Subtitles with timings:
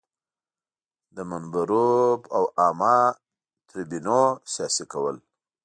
[1.15, 2.97] د منبرونو او عامه
[3.69, 4.19] تریبیونونو
[4.53, 5.15] سیاسي کول.